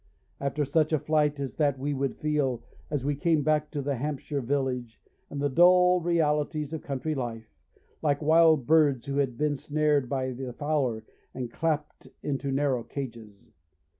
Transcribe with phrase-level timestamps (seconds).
[0.39, 3.97] After such a flight as that we would feel, as we came back to the
[3.97, 7.53] Hampshire village and the dull realities of country life,
[8.01, 11.03] like wild birds who had been snared by the fowler
[11.35, 13.51] and clapped into narrow cages.